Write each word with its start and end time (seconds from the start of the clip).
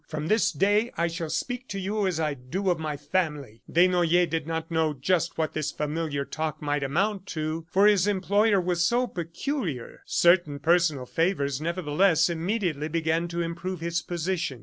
From 0.07 0.25
this 0.29 0.51
day 0.51 0.91
I 0.97 1.05
shall 1.05 1.29
speak 1.29 1.67
to 1.67 1.79
you 1.79 2.07
as 2.07 2.19
I 2.19 2.33
do 2.33 2.63
to 2.63 2.73
my 2.73 2.97
family." 2.97 3.61
Desnoyers 3.71 4.31
did 4.31 4.47
not 4.47 4.71
know 4.71 4.93
just 4.95 5.37
what 5.37 5.53
this 5.53 5.71
familiar 5.71 6.25
talk 6.25 6.59
might 6.59 6.81
amount 6.81 7.27
to, 7.37 7.67
for 7.69 7.85
his 7.85 8.07
employer 8.07 8.59
was 8.59 8.81
so 8.83 9.05
peculiar. 9.05 10.01
Certain 10.07 10.57
personal 10.57 11.05
favors, 11.05 11.61
nevertheless, 11.61 12.31
immediately 12.31 12.87
began 12.87 13.27
to 13.27 13.43
improve 13.43 13.79
his 13.79 14.01
position. 14.01 14.59